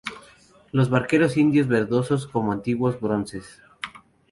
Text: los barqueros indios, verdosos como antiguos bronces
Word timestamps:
los 0.71 0.89
barqueros 0.89 1.37
indios, 1.37 1.67
verdosos 1.67 2.25
como 2.25 2.51
antiguos 2.51 2.99
bronces 2.99 3.61